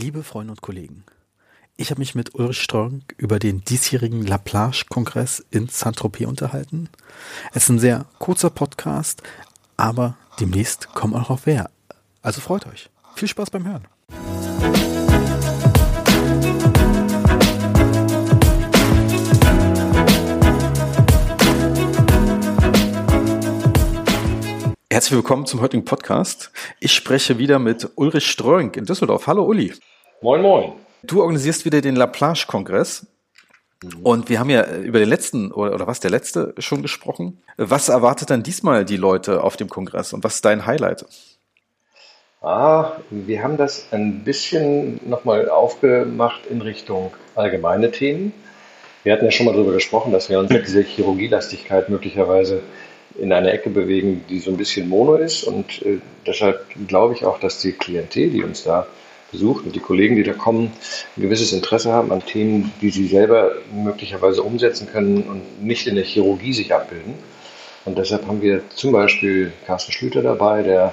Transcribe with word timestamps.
Liebe 0.00 0.22
Freunde 0.22 0.52
und 0.52 0.62
Kollegen, 0.62 1.02
ich 1.76 1.90
habe 1.90 1.98
mich 1.98 2.14
mit 2.14 2.36
Ulrich 2.36 2.62
Strong 2.62 3.02
über 3.16 3.40
den 3.40 3.64
diesjährigen 3.64 4.24
Laplage-Kongress 4.24 5.44
in 5.50 5.68
Saint-Tropez 5.68 6.28
unterhalten. 6.28 6.88
Es 7.52 7.64
ist 7.64 7.70
ein 7.70 7.78
sehr 7.80 8.06
kurzer 8.20 8.50
Podcast, 8.50 9.24
aber 9.76 10.16
demnächst 10.38 10.94
kommen 10.94 11.14
auch 11.14 11.30
noch 11.30 11.46
mehr. 11.46 11.70
Also 12.22 12.40
freut 12.40 12.66
euch. 12.68 12.90
Viel 13.16 13.26
Spaß 13.26 13.50
beim 13.50 13.66
Hören. 13.66 15.07
Herzlich 24.98 25.14
willkommen 25.14 25.46
zum 25.46 25.60
heutigen 25.60 25.84
Podcast. 25.84 26.50
Ich 26.80 26.92
spreche 26.92 27.38
wieder 27.38 27.60
mit 27.60 27.88
Ulrich 27.94 28.28
Ströing 28.28 28.74
in 28.74 28.84
Düsseldorf. 28.84 29.28
Hallo 29.28 29.44
Uli. 29.44 29.72
Moin, 30.22 30.42
moin. 30.42 30.72
Du 31.04 31.20
organisierst 31.20 31.64
wieder 31.64 31.80
den 31.80 31.94
Laplage-Kongress. 31.94 33.06
Und 34.02 34.28
wir 34.28 34.40
haben 34.40 34.50
ja 34.50 34.66
über 34.78 34.98
den 34.98 35.08
letzten, 35.08 35.52
oder, 35.52 35.72
oder 35.72 35.86
was, 35.86 36.00
der 36.00 36.10
letzte 36.10 36.52
schon 36.58 36.82
gesprochen. 36.82 37.40
Was 37.56 37.88
erwartet 37.88 38.30
dann 38.30 38.42
diesmal 38.42 38.84
die 38.84 38.96
Leute 38.96 39.44
auf 39.44 39.56
dem 39.56 39.68
Kongress 39.68 40.12
und 40.12 40.24
was 40.24 40.34
ist 40.34 40.44
dein 40.44 40.66
Highlight? 40.66 41.04
Ah, 42.42 42.94
wir 43.10 43.44
haben 43.44 43.56
das 43.56 43.86
ein 43.92 44.24
bisschen 44.24 44.98
nochmal 45.08 45.48
aufgemacht 45.48 46.44
in 46.46 46.60
Richtung 46.60 47.12
allgemeine 47.36 47.92
Themen. 47.92 48.32
Wir 49.04 49.12
hatten 49.12 49.26
ja 49.26 49.30
schon 49.30 49.46
mal 49.46 49.52
darüber 49.52 49.74
gesprochen, 49.74 50.10
dass 50.10 50.28
wir 50.28 50.40
uns 50.40 50.50
mit 50.50 50.66
dieser 50.66 50.82
Chirurgielastigkeit 50.82 51.88
möglicherweise 51.88 52.62
in 53.16 53.32
eine 53.32 53.52
Ecke 53.52 53.70
bewegen, 53.70 54.24
die 54.28 54.38
so 54.38 54.50
ein 54.50 54.56
bisschen 54.56 54.88
mono 54.88 55.16
ist. 55.16 55.44
Und 55.44 55.82
äh, 55.82 55.98
deshalb 56.26 56.66
glaube 56.86 57.14
ich 57.14 57.24
auch, 57.24 57.40
dass 57.40 57.60
die 57.60 57.72
Klientel, 57.72 58.30
die 58.30 58.42
uns 58.42 58.64
da 58.64 58.86
besucht 59.30 59.66
und 59.66 59.74
die 59.74 59.80
Kollegen, 59.80 60.16
die 60.16 60.22
da 60.22 60.32
kommen, 60.32 60.72
ein 61.16 61.22
gewisses 61.22 61.52
Interesse 61.52 61.92
haben 61.92 62.12
an 62.12 62.24
Themen, 62.24 62.72
die 62.80 62.90
sie 62.90 63.06
selber 63.06 63.52
möglicherweise 63.72 64.42
umsetzen 64.42 64.88
können 64.90 65.22
und 65.22 65.62
nicht 65.62 65.86
in 65.86 65.96
der 65.96 66.04
Chirurgie 66.04 66.52
sich 66.52 66.74
abbilden. 66.74 67.14
Und 67.84 67.98
deshalb 67.98 68.26
haben 68.26 68.42
wir 68.42 68.62
zum 68.70 68.92
Beispiel 68.92 69.52
Carsten 69.66 69.92
Schlüter 69.92 70.22
dabei, 70.22 70.62
der 70.62 70.92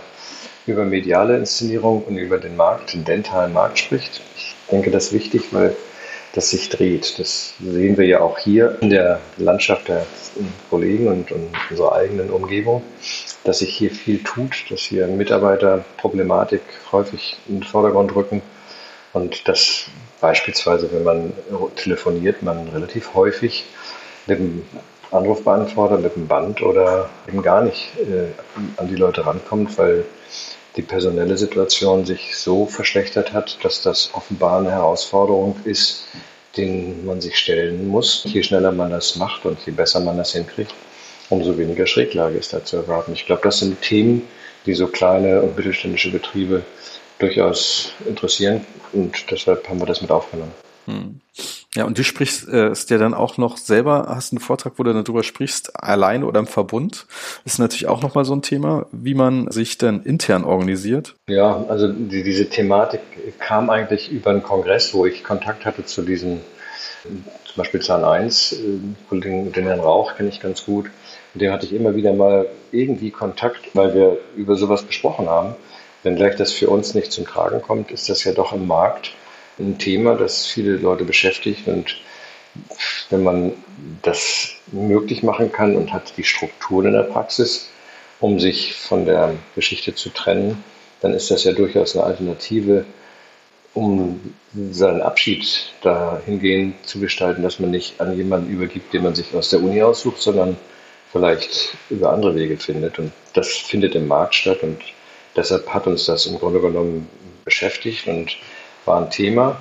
über 0.67 0.83
mediale 0.85 1.37
Inszenierung 1.37 2.03
und 2.03 2.17
über 2.17 2.37
den 2.37 2.55
Markt, 2.55 2.93
den 2.93 3.03
dentalen 3.03 3.53
Markt 3.53 3.79
spricht. 3.79 4.21
Ich 4.35 4.55
denke, 4.71 4.91
das 4.91 5.07
ist 5.07 5.13
wichtig, 5.13 5.43
weil 5.51 5.75
das 6.35 6.49
sich 6.49 6.69
dreht. 6.69 7.17
Das 7.17 7.53
sehen 7.59 7.97
wir 7.97 8.05
ja 8.05 8.19
auch 8.19 8.37
hier 8.37 8.77
in 8.81 8.89
der 8.89 9.19
Landschaft 9.37 9.87
der 9.87 10.05
Kollegen 10.69 11.07
und, 11.07 11.31
und 11.31 11.49
unserer 11.69 11.93
eigenen 11.93 12.29
Umgebung, 12.29 12.83
dass 13.45 13.59
sich 13.59 13.73
hier 13.75 13.89
viel 13.89 14.21
tut, 14.21 14.65
dass 14.69 14.81
hier 14.81 15.07
Mitarbeiterproblematik 15.07 16.61
häufig 16.91 17.37
in 17.47 17.59
den 17.59 17.63
Vordergrund 17.63 18.13
rücken 18.15 18.41
und 19.13 19.47
dass 19.47 19.85
beispielsweise, 20.19 20.91
wenn 20.91 21.03
man 21.03 21.33
telefoniert, 21.77 22.43
man 22.43 22.67
relativ 22.67 23.13
häufig 23.13 23.65
mit 24.27 24.39
dem 24.39 24.63
Anrufbeantworter, 25.11 25.97
mit 25.97 26.17
dem 26.17 26.27
Band 26.27 26.61
oder 26.61 27.09
eben 27.29 27.41
gar 27.41 27.61
nicht 27.63 27.91
äh, 27.99 28.27
an 28.75 28.89
die 28.89 28.95
Leute 28.95 29.25
rankommt, 29.25 29.77
weil 29.77 30.03
die 30.75 30.81
personelle 30.81 31.37
Situation 31.37 32.05
sich 32.05 32.37
so 32.37 32.65
verschlechtert 32.65 33.33
hat, 33.33 33.57
dass 33.63 33.81
das 33.81 34.09
offenbar 34.13 34.59
eine 34.59 34.71
Herausforderung 34.71 35.55
ist, 35.63 36.07
den 36.57 37.05
man 37.05 37.21
sich 37.21 37.37
stellen 37.37 37.87
muss. 37.87 38.23
Je 38.25 38.43
schneller 38.43 38.71
man 38.71 38.91
das 38.91 39.15
macht 39.15 39.45
und 39.45 39.59
je 39.65 39.71
besser 39.71 39.99
man 39.99 40.17
das 40.17 40.33
hinkriegt, 40.33 40.73
umso 41.29 41.57
weniger 41.57 41.87
Schräglage 41.87 42.37
ist 42.37 42.53
da 42.53 42.63
zu 42.63 42.77
erwarten. 42.77 43.13
Ich 43.13 43.25
glaube, 43.25 43.41
das 43.43 43.59
sind 43.59 43.81
Themen, 43.81 44.27
die 44.65 44.73
so 44.73 44.87
kleine 44.87 45.41
und 45.41 45.55
mittelständische 45.55 46.11
Betriebe 46.11 46.63
durchaus 47.19 47.93
interessieren 48.05 48.65
und 48.91 49.31
deshalb 49.31 49.67
haben 49.69 49.79
wir 49.79 49.85
das 49.85 50.01
mit 50.01 50.11
aufgenommen. 50.11 50.51
Hm. 50.85 51.21
Ja, 51.75 51.83
und 51.83 51.97
du 51.97 52.03
sprichst 52.03 52.47
äh, 52.47 52.67
es 52.67 52.85
dir 52.85 52.97
dann 52.97 53.13
auch 53.13 53.37
noch 53.37 53.57
selber, 53.57 54.05
hast 54.07 54.31
einen 54.31 54.39
Vortrag, 54.39 54.73
wo 54.77 54.83
du 54.83 54.93
darüber 54.93 55.23
sprichst, 55.23 55.83
alleine 55.83 56.25
oder 56.25 56.39
im 56.39 56.47
Verbund. 56.47 57.05
Ist 57.43 57.59
natürlich 57.59 57.87
auch 57.87 58.01
nochmal 58.01 58.23
so 58.23 58.33
ein 58.33 58.41
Thema, 58.41 58.87
wie 58.91 59.13
man 59.13 59.51
sich 59.51 59.77
dann 59.77 60.01
intern 60.03 60.45
organisiert. 60.45 61.15
Ja, 61.27 61.65
also 61.67 61.91
die, 61.91 62.23
diese 62.23 62.49
Thematik 62.49 63.01
kam 63.39 63.69
eigentlich 63.69 64.09
über 64.09 64.29
einen 64.29 64.41
Kongress, 64.41 64.93
wo 64.93 65.05
ich 65.05 65.23
Kontakt 65.23 65.65
hatte 65.65 65.83
zu 65.83 66.01
diesen, 66.01 66.39
zum 67.03 67.57
Beispiel 67.57 67.81
Zahn 67.81 68.05
1, 68.05 68.53
äh, 68.53 68.57
Kollegen, 69.09 69.51
den 69.51 69.65
Herrn 69.65 69.81
Rauch 69.81 70.15
kenne 70.15 70.29
ich 70.29 70.39
ganz 70.39 70.65
gut. 70.65 70.85
Mit 71.33 71.41
dem 71.41 71.51
hatte 71.51 71.65
ich 71.65 71.73
immer 71.73 71.95
wieder 71.95 72.13
mal 72.13 72.47
irgendwie 72.71 73.11
Kontakt, 73.11 73.75
weil 73.75 73.93
wir 73.93 74.17
über 74.37 74.55
sowas 74.55 74.87
gesprochen 74.87 75.27
haben. 75.29 75.55
Wenn 76.03 76.15
gleich 76.15 76.37
das 76.37 76.53
für 76.53 76.69
uns 76.69 76.93
nicht 76.93 77.11
zum 77.11 77.25
Tragen 77.25 77.61
kommt, 77.61 77.91
ist 77.91 78.07
das 78.07 78.23
ja 78.23 78.31
doch 78.31 78.53
im 78.53 78.65
Markt 78.65 79.11
ein 79.59 79.77
Thema, 79.77 80.15
das 80.15 80.45
viele 80.45 80.77
Leute 80.77 81.03
beschäftigt. 81.03 81.67
Und 81.67 81.97
wenn 83.09 83.23
man 83.23 83.53
das 84.01 84.55
möglich 84.71 85.23
machen 85.23 85.51
kann 85.51 85.75
und 85.75 85.93
hat 85.93 86.17
die 86.17 86.23
Strukturen 86.23 86.87
in 86.87 86.93
der 86.93 87.03
Praxis, 87.03 87.69
um 88.19 88.39
sich 88.39 88.73
von 88.73 89.05
der 89.05 89.35
Geschichte 89.55 89.93
zu 89.93 90.09
trennen, 90.09 90.63
dann 91.01 91.13
ist 91.13 91.29
das 91.31 91.43
ja 91.43 91.51
durchaus 91.51 91.95
eine 91.95 92.05
Alternative, 92.05 92.85
um 93.73 94.33
seinen 94.71 95.01
Abschied 95.01 95.73
dahingehend 95.81 96.87
zu 96.87 96.99
gestalten, 96.99 97.43
dass 97.43 97.59
man 97.59 97.71
nicht 97.71 97.99
an 97.99 98.15
jemanden 98.15 98.49
übergibt, 98.49 98.93
den 98.93 99.03
man 99.03 99.15
sich 99.15 99.33
aus 99.35 99.49
der 99.49 99.61
Uni 99.61 99.81
aussucht, 99.83 100.21
sondern 100.21 100.55
vielleicht 101.11 101.75
über 101.89 102.13
andere 102.13 102.35
Wege 102.35 102.57
findet. 102.57 102.97
Und 102.99 103.11
das 103.33 103.49
findet 103.49 103.95
im 103.95 104.07
Markt 104.07 104.35
statt 104.35 104.63
und 104.63 104.79
deshalb 105.35 105.67
hat 105.73 105.87
uns 105.87 106.05
das 106.05 106.25
im 106.25 106.39
Grunde 106.39 106.61
genommen 106.61 107.09
beschäftigt 107.43 108.07
und 108.07 108.37
war 108.85 109.01
ein 109.01 109.09
Thema. 109.09 109.57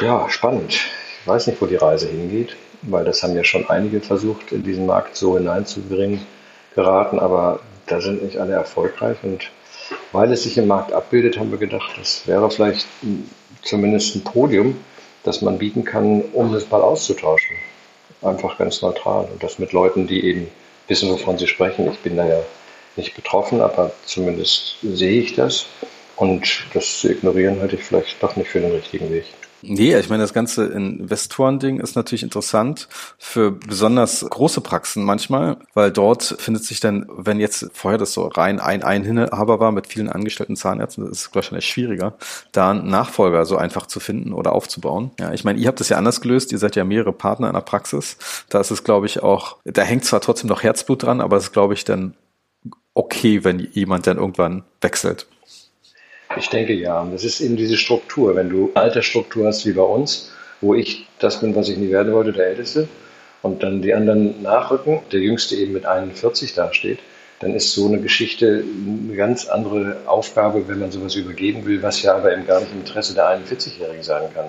Ja, 0.00 0.28
spannend. 0.30 0.72
Ich 0.72 1.26
weiß 1.26 1.46
nicht, 1.46 1.60
wo 1.60 1.66
die 1.66 1.76
Reise 1.76 2.08
hingeht, 2.08 2.56
weil 2.82 3.04
das 3.04 3.22
haben 3.22 3.36
ja 3.36 3.44
schon 3.44 3.68
einige 3.68 4.00
versucht, 4.00 4.52
in 4.52 4.62
diesen 4.62 4.86
Markt 4.86 5.16
so 5.16 5.36
hineinzubringen, 5.36 6.26
geraten, 6.74 7.18
aber 7.18 7.60
da 7.86 8.00
sind 8.00 8.22
nicht 8.22 8.38
alle 8.38 8.54
erfolgreich. 8.54 9.18
Und 9.22 9.50
weil 10.12 10.32
es 10.32 10.44
sich 10.44 10.56
im 10.56 10.66
Markt 10.66 10.92
abbildet, 10.92 11.38
haben 11.38 11.50
wir 11.50 11.58
gedacht, 11.58 11.92
das 11.98 12.26
wäre 12.26 12.50
vielleicht 12.50 12.86
zumindest 13.62 14.16
ein 14.16 14.24
Podium, 14.24 14.78
das 15.24 15.42
man 15.42 15.58
bieten 15.58 15.84
kann, 15.84 16.22
um 16.32 16.52
das 16.52 16.70
mal 16.70 16.80
auszutauschen. 16.80 17.56
Einfach 18.22 18.56
ganz 18.56 18.80
neutral. 18.80 19.28
Und 19.30 19.42
das 19.42 19.58
mit 19.58 19.72
Leuten, 19.72 20.06
die 20.06 20.24
eben 20.24 20.48
wissen, 20.88 21.10
wovon 21.10 21.38
sie 21.38 21.46
sprechen. 21.46 21.90
Ich 21.90 21.98
bin 21.98 22.16
da 22.16 22.26
ja 22.26 22.40
nicht 22.96 23.14
betroffen, 23.14 23.60
aber 23.60 23.92
zumindest 24.04 24.76
sehe 24.82 25.20
ich 25.20 25.34
das. 25.34 25.66
Und 26.20 26.66
das 26.74 27.00
zu 27.00 27.10
ignorieren 27.10 27.60
halte 27.60 27.76
ich 27.76 27.82
vielleicht 27.82 28.22
doch 28.22 28.36
nicht 28.36 28.50
für 28.50 28.60
den 28.60 28.72
richtigen 28.72 29.10
Weg. 29.10 29.24
Nee, 29.62 29.96
ich 29.96 30.10
meine, 30.10 30.22
das 30.22 30.34
ganze 30.34 30.66
Investoren-Ding 30.66 31.80
ist 31.80 31.96
natürlich 31.96 32.22
interessant 32.22 32.88
für 33.18 33.52
besonders 33.52 34.26
große 34.28 34.60
Praxen 34.60 35.02
manchmal, 35.02 35.56
weil 35.72 35.90
dort 35.90 36.36
findet 36.38 36.64
sich 36.64 36.78
dann, 36.80 37.06
wenn 37.08 37.40
jetzt 37.40 37.70
vorher 37.72 37.96
das 37.96 38.12
so 38.12 38.26
rein 38.26 38.60
ein 38.60 38.82
Einhaber 38.82 39.60
war 39.60 39.72
mit 39.72 39.86
vielen 39.86 40.10
angestellten 40.10 40.56
Zahnärzten, 40.56 41.06
das 41.06 41.22
ist 41.22 41.34
wahrscheinlich 41.34 41.66
schwieriger, 41.66 42.18
da 42.52 42.70
einen 42.70 42.88
Nachfolger 42.88 43.46
so 43.46 43.56
einfach 43.56 43.86
zu 43.86 43.98
finden 43.98 44.34
oder 44.34 44.52
aufzubauen. 44.52 45.12
Ja, 45.18 45.32
ich 45.32 45.44
meine, 45.44 45.58
ihr 45.58 45.68
habt 45.68 45.80
das 45.80 45.88
ja 45.88 45.96
anders 45.96 46.20
gelöst, 46.20 46.52
ihr 46.52 46.58
seid 46.58 46.76
ja 46.76 46.84
mehrere 46.84 47.14
Partner 47.14 47.48
in 47.48 47.54
der 47.54 47.60
Praxis. 47.62 48.18
Da 48.50 48.60
ist 48.60 48.70
es, 48.70 48.84
glaube 48.84 49.06
ich, 49.06 49.22
auch, 49.22 49.56
da 49.64 49.82
hängt 49.82 50.04
zwar 50.04 50.20
trotzdem 50.20 50.48
noch 50.48 50.62
Herzblut 50.62 51.02
dran, 51.02 51.22
aber 51.22 51.38
es 51.38 51.44
ist, 51.44 51.52
glaube 51.52 51.72
ich, 51.72 51.84
dann 51.84 52.14
okay, 52.92 53.44
wenn 53.44 53.58
jemand 53.72 54.06
dann 54.06 54.18
irgendwann 54.18 54.64
wechselt. 54.82 55.26
Ich 56.36 56.48
denke 56.48 56.72
ja. 56.74 57.06
Das 57.10 57.24
ist 57.24 57.40
eben 57.40 57.56
diese 57.56 57.76
Struktur. 57.76 58.36
Wenn 58.36 58.50
du 58.50 58.70
eine 58.74 58.84
Altersstruktur 58.84 59.46
hast 59.46 59.66
wie 59.66 59.72
bei 59.72 59.82
uns, 59.82 60.30
wo 60.60 60.74
ich 60.74 61.06
das 61.18 61.40
bin, 61.40 61.54
was 61.54 61.68
ich 61.68 61.76
nie 61.76 61.90
werden 61.90 62.12
wollte, 62.12 62.32
der 62.32 62.46
Älteste, 62.46 62.88
und 63.42 63.62
dann 63.62 63.80
die 63.80 63.94
anderen 63.94 64.42
nachrücken, 64.42 65.00
der 65.12 65.20
Jüngste 65.20 65.56
eben 65.56 65.72
mit 65.72 65.86
41 65.86 66.54
dasteht, 66.54 66.98
dann 67.40 67.54
ist 67.54 67.72
so 67.72 67.86
eine 67.86 67.98
Geschichte 68.00 68.62
eine 69.06 69.16
ganz 69.16 69.46
andere 69.46 69.96
Aufgabe, 70.04 70.68
wenn 70.68 70.78
man 70.78 70.90
sowas 70.90 71.14
übergeben 71.14 71.64
will, 71.64 71.82
was 71.82 72.02
ja 72.02 72.14
aber 72.14 72.32
eben 72.34 72.46
gar 72.46 72.60
nicht 72.60 72.72
im 72.72 72.80
Interesse 72.80 73.14
der 73.14 73.28
41-Jährigen 73.28 74.02
sein 74.02 74.24
kann. 74.34 74.46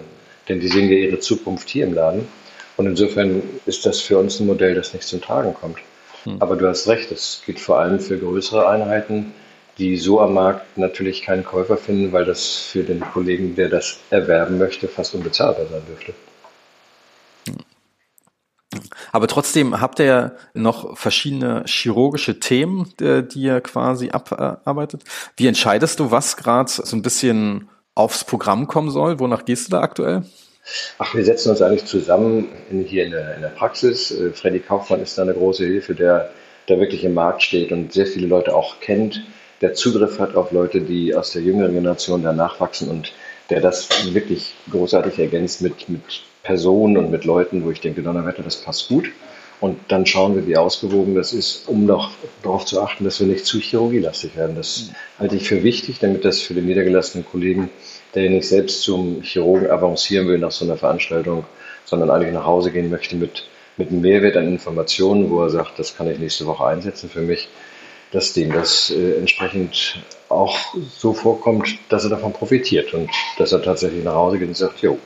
Denn 0.49 0.59
die 0.59 0.67
sehen 0.67 0.89
ja 0.89 0.97
ihre 0.97 1.19
Zukunft 1.19 1.69
hier 1.69 1.85
im 1.85 1.93
Laden. 1.93 2.27
Und 2.75 2.87
insofern 2.87 3.41
ist 3.65 3.85
das 3.85 4.01
für 4.01 4.17
uns 4.17 4.39
ein 4.39 4.47
Modell, 4.47 4.75
das 4.75 4.93
nicht 4.93 5.07
zum 5.07 5.21
Tragen 5.21 5.53
kommt. 5.53 5.77
Hm. 6.25 6.37
Aber 6.39 6.57
du 6.57 6.67
hast 6.67 6.87
recht, 6.87 7.11
es 7.11 7.43
geht 7.45 7.59
vor 7.59 7.79
allem 7.79 7.99
für 7.99 8.17
größere 8.17 8.67
Einheiten, 8.67 9.33
die 9.81 9.97
so 9.97 10.21
am 10.21 10.35
Markt 10.35 10.77
natürlich 10.77 11.23
keinen 11.23 11.43
Käufer 11.43 11.75
finden, 11.75 12.13
weil 12.13 12.23
das 12.23 12.57
für 12.57 12.83
den 12.83 12.99
Kollegen, 12.99 13.55
der 13.55 13.67
das 13.67 13.97
erwerben 14.11 14.59
möchte, 14.59 14.87
fast 14.87 15.15
unbezahlbar 15.15 15.65
sein 15.65 15.81
dürfte. 15.87 16.13
Aber 19.11 19.27
trotzdem 19.27 19.81
habt 19.81 19.99
ihr 19.99 20.05
ja 20.05 20.31
noch 20.53 20.97
verschiedene 20.97 21.63
chirurgische 21.65 22.39
Themen, 22.39 22.93
äh, 23.01 23.23
die 23.23 23.41
ihr 23.41 23.59
quasi 23.59 24.11
abarbeitet. 24.11 25.03
Wie 25.35 25.47
entscheidest 25.47 25.99
du, 25.99 26.11
was 26.11 26.37
gerade 26.37 26.69
so 26.71 26.95
ein 26.95 27.01
bisschen 27.01 27.67
aufs 27.95 28.23
Programm 28.23 28.67
kommen 28.67 28.91
soll? 28.91 29.19
Wonach 29.19 29.45
gehst 29.45 29.67
du 29.67 29.71
da 29.71 29.81
aktuell? 29.81 30.23
Ach, 30.99 31.15
wir 31.15 31.25
setzen 31.25 31.49
uns 31.49 31.61
eigentlich 31.61 31.85
zusammen 31.85 32.47
in, 32.69 32.83
hier 32.83 33.05
in 33.05 33.11
der, 33.11 33.35
in 33.35 33.41
der 33.41 33.49
Praxis. 33.49 34.11
Äh, 34.11 34.31
Freddy 34.31 34.59
Kaufmann 34.59 35.01
ist 35.01 35.17
da 35.17 35.23
eine 35.23 35.33
große 35.33 35.65
Hilfe, 35.65 35.95
der 35.95 36.29
da 36.67 36.79
wirklich 36.79 37.03
im 37.03 37.15
Markt 37.15 37.41
steht 37.41 37.71
und 37.71 37.91
sehr 37.91 38.05
viele 38.05 38.27
Leute 38.27 38.55
auch 38.55 38.79
kennt 38.79 39.21
der 39.61 39.73
Zugriff 39.73 40.19
hat 40.19 40.35
auf 40.35 40.51
Leute, 40.51 40.81
die 40.81 41.15
aus 41.15 41.31
der 41.31 41.41
jüngeren 41.43 41.73
Generation 41.73 42.23
danach 42.23 42.59
wachsen 42.59 42.89
und 42.89 43.13
der 43.49 43.61
das 43.61 44.13
wirklich 44.13 44.55
großartig 44.71 45.19
ergänzt 45.19 45.61
mit, 45.61 45.87
mit 45.89 46.01
Personen 46.43 46.97
und 46.97 47.11
mit 47.11 47.25
Leuten, 47.25 47.63
wo 47.63 47.71
ich 47.71 47.81
denke, 47.81 48.01
Donnerwetter, 48.01 48.43
das 48.43 48.57
passt 48.57 48.87
gut. 48.87 49.11
Und 49.59 49.77
dann 49.89 50.07
schauen 50.07 50.35
wir, 50.35 50.47
wie 50.47 50.57
ausgewogen 50.57 51.13
das 51.13 51.33
ist, 51.33 51.67
um 51.67 51.85
noch 51.85 52.09
darauf 52.41 52.65
zu 52.65 52.81
achten, 52.81 53.03
dass 53.03 53.19
wir 53.19 53.27
nicht 53.27 53.45
zu 53.45 53.59
chirurgielastig 53.59 54.35
werden. 54.35 54.55
Das 54.55 54.89
halte 55.19 55.35
ich 55.35 55.47
für 55.47 55.61
wichtig, 55.61 55.99
damit 55.99 56.25
das 56.25 56.41
für 56.41 56.55
den 56.55 56.65
niedergelassenen 56.65 57.27
Kollegen, 57.27 57.69
der 58.15 58.27
nicht 58.31 58.47
selbst 58.47 58.81
zum 58.81 59.21
Chirurgen 59.21 59.69
avancieren 59.69 60.27
will 60.27 60.39
nach 60.39 60.51
so 60.51 60.65
einer 60.65 60.77
Veranstaltung, 60.77 61.45
sondern 61.85 62.09
eigentlich 62.09 62.33
nach 62.33 62.45
Hause 62.45 62.71
gehen 62.71 62.89
möchte 62.89 63.15
mit, 63.15 63.45
mit 63.77 63.89
einem 63.89 64.01
Mehrwert 64.01 64.35
an 64.35 64.47
Informationen, 64.47 65.29
wo 65.29 65.43
er 65.43 65.51
sagt, 65.51 65.77
das 65.77 65.95
kann 65.95 66.09
ich 66.09 66.17
nächste 66.17 66.47
Woche 66.47 66.65
einsetzen 66.65 67.07
für 67.07 67.21
mich, 67.21 67.47
dass 68.11 68.33
dem 68.33 68.51
das 68.51 68.91
äh, 68.91 69.17
entsprechend 69.17 69.99
auch 70.29 70.57
so 70.97 71.13
vorkommt, 71.13 71.77
dass 71.89 72.03
er 72.03 72.09
davon 72.09 72.33
profitiert 72.33 72.93
und 72.93 73.09
dass 73.37 73.51
er 73.51 73.61
tatsächlich 73.61 74.03
nach 74.03 74.15
Hause 74.15 74.39
geht 74.39 74.47
und 74.47 74.57
sagt, 74.57 74.81
jo, 74.81 74.97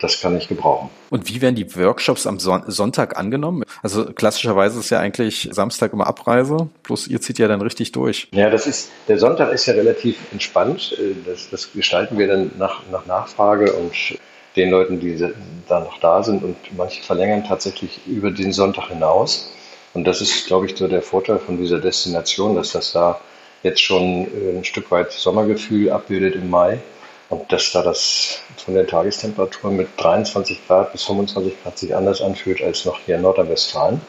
das 0.00 0.20
kann 0.20 0.36
ich 0.36 0.48
gebrauchen. 0.48 0.90
Und 1.10 1.28
wie 1.28 1.40
werden 1.40 1.56
die 1.56 1.74
Workshops 1.76 2.26
am 2.26 2.38
Son 2.38 2.62
Sonntag 2.68 3.18
angenommen? 3.18 3.64
Also 3.82 4.04
klassischerweise 4.04 4.78
ist 4.78 4.90
ja 4.90 5.00
eigentlich 5.00 5.48
Samstag 5.50 5.92
immer 5.92 6.06
Abreise, 6.06 6.68
bloß 6.84 7.08
ihr 7.08 7.20
zieht 7.20 7.38
ja 7.38 7.48
dann 7.48 7.60
richtig 7.60 7.92
durch. 7.92 8.28
Ja, 8.32 8.50
das 8.50 8.66
ist, 8.66 8.90
der 9.08 9.18
Sonntag 9.18 9.52
ist 9.52 9.66
ja 9.66 9.74
relativ 9.74 10.16
entspannt. 10.32 10.96
Äh, 10.98 11.14
das, 11.26 11.50
das 11.50 11.72
gestalten 11.72 12.18
wir 12.18 12.28
dann 12.28 12.52
nach, 12.58 12.82
nach 12.90 13.06
Nachfrage 13.06 13.72
und 13.72 13.92
den 14.56 14.70
Leuten, 14.70 15.00
die 15.00 15.16
da 15.68 15.80
noch 15.80 15.98
da 16.00 16.22
sind 16.22 16.42
und 16.42 16.56
manche 16.76 17.02
verlängern 17.02 17.44
tatsächlich 17.44 18.00
über 18.06 18.30
den 18.30 18.52
Sonntag 18.52 18.88
hinaus. 18.88 19.52
Und 19.98 20.04
das 20.04 20.20
ist, 20.20 20.46
glaube 20.46 20.66
ich, 20.66 20.76
so 20.76 20.86
der 20.86 21.02
Vorteil 21.02 21.40
von 21.40 21.58
dieser 21.58 21.80
Destination, 21.80 22.54
dass 22.54 22.70
das 22.70 22.92
da 22.92 23.20
jetzt 23.64 23.82
schon 23.82 24.28
äh, 24.28 24.56
ein 24.56 24.64
Stück 24.64 24.92
weit 24.92 25.10
Sommergefühl 25.10 25.90
abbildet 25.90 26.36
im 26.36 26.50
Mai 26.50 26.78
und 27.30 27.50
dass 27.50 27.72
da 27.72 27.82
das 27.82 28.38
von 28.64 28.74
der 28.74 28.86
Tagestemperatur 28.86 29.72
mit 29.72 29.88
23 29.96 30.68
Grad 30.68 30.92
bis 30.92 31.02
25 31.02 31.64
Grad 31.64 31.76
sich 31.76 31.96
anders 31.96 32.22
anfühlt 32.22 32.62
als 32.62 32.84
noch 32.84 33.00
hier 33.00 33.16
in 33.16 33.22
Nordrhein-Westfalen. 33.22 34.00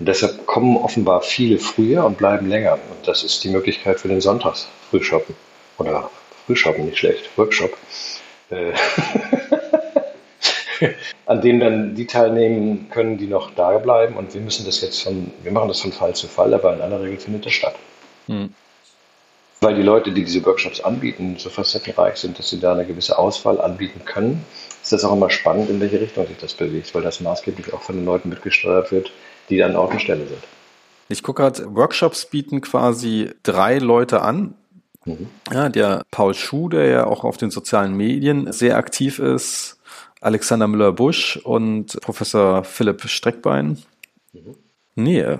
Und 0.00 0.08
deshalb 0.08 0.44
kommen 0.46 0.76
offenbar 0.76 1.22
viele 1.22 1.60
früher 1.60 2.04
und 2.04 2.18
bleiben 2.18 2.48
länger. 2.48 2.72
Und 2.72 3.06
das 3.06 3.22
ist 3.22 3.44
die 3.44 3.50
Möglichkeit 3.50 4.00
für 4.00 4.08
den 4.08 4.20
Sonntags 4.20 4.66
Frühshoppen. 4.90 5.36
Oder 5.78 6.10
Frühshoppen, 6.46 6.86
nicht 6.86 6.98
schlecht, 6.98 7.30
Workshop. 7.38 7.76
Äh, 8.50 8.72
an 11.26 11.40
dem 11.40 11.60
dann 11.60 11.94
die 11.94 12.06
teilnehmen 12.06 12.88
können, 12.90 13.18
die 13.18 13.26
noch 13.26 13.54
da 13.54 13.78
bleiben. 13.78 14.16
Und 14.16 14.34
wir 14.34 14.40
müssen 14.40 14.66
das 14.66 14.80
jetzt 14.80 15.02
von, 15.02 15.32
wir 15.42 15.52
machen 15.52 15.68
das 15.68 15.80
von 15.80 15.92
Fall 15.92 16.14
zu 16.14 16.28
Fall, 16.28 16.52
aber 16.54 16.74
in 16.74 16.80
aller 16.80 17.00
Regel 17.02 17.18
findet 17.18 17.46
das 17.46 17.52
statt. 17.52 17.74
Hm 18.26 18.50
weil 19.62 19.76
die 19.76 19.82
Leute, 19.82 20.10
die 20.10 20.24
diese 20.24 20.44
Workshops 20.44 20.80
anbieten, 20.80 21.36
so 21.38 21.48
facettenreich 21.48 22.16
sind, 22.16 22.38
dass 22.38 22.50
sie 22.50 22.58
da 22.58 22.72
eine 22.72 22.84
gewisse 22.84 23.16
Auswahl 23.16 23.60
anbieten 23.60 24.04
können, 24.04 24.44
ist 24.82 24.92
das 24.92 25.04
auch 25.04 25.12
immer 25.14 25.30
spannend, 25.30 25.70
in 25.70 25.80
welche 25.80 26.00
Richtung 26.00 26.26
sich 26.26 26.36
das 26.36 26.54
bewegt, 26.54 26.92
weil 26.94 27.02
das 27.02 27.20
maßgeblich 27.20 27.72
auch 27.72 27.80
von 27.80 27.94
den 27.94 28.04
Leuten 28.04 28.28
mitgesteuert 28.28 28.90
wird, 28.90 29.12
die 29.48 29.62
an 29.62 29.76
Ort 29.76 29.92
und 29.92 30.02
Stelle 30.02 30.26
sind. 30.26 30.42
Ich 31.08 31.22
gucke 31.22 31.42
gerade, 31.42 31.74
Workshops 31.74 32.26
bieten 32.26 32.60
quasi 32.60 33.30
drei 33.44 33.78
Leute 33.78 34.22
an. 34.22 34.54
Mhm. 35.04 35.28
Ja, 35.52 35.68
der 35.68 36.02
Paul 36.10 36.34
Schuh, 36.34 36.68
der 36.68 36.86
ja 36.86 37.06
auch 37.06 37.22
auf 37.22 37.36
den 37.36 37.50
sozialen 37.50 37.96
Medien 37.96 38.52
sehr 38.52 38.76
aktiv 38.76 39.20
ist, 39.20 39.78
Alexander 40.22 40.66
Müller-Busch 40.68 41.38
und 41.38 42.00
Professor 42.00 42.64
Philipp 42.64 43.02
Streckbein. 43.08 43.78
Mhm. 44.32 44.56
Nee, 44.94 45.38